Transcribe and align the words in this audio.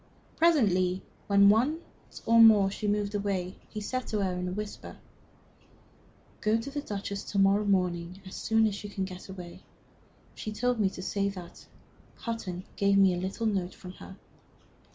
Presently, 0.35 1.03
when 1.27 1.49
once 1.49 1.79
more 2.25 2.71
she 2.71 2.87
moved 2.87 3.13
away, 3.13 3.57
he 3.69 3.79
said 3.79 4.07
to 4.07 4.23
her, 4.23 4.33
in 4.33 4.47
a 4.47 4.51
whisper: 4.51 4.97
"Go 6.41 6.59
to 6.59 6.71
the 6.71 6.81
Duchess 6.81 7.23
to 7.25 7.37
morrow 7.37 7.65
morning, 7.65 8.19
as 8.25 8.33
soon 8.33 8.65
as 8.65 8.83
you 8.83 8.89
can 8.89 9.05
get 9.05 9.29
away. 9.29 9.61
She 10.33 10.51
told 10.51 10.79
me 10.79 10.89
to 10.89 11.03
say 11.03 11.29
that 11.29 11.67
Hutton 12.15 12.63
gave 12.77 12.97
me 12.97 13.13
a 13.13 13.17
little 13.21 13.45
note 13.45 13.75
from 13.75 13.91
her. 14.01 14.17